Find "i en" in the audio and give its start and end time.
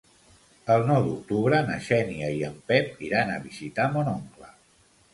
2.39-2.57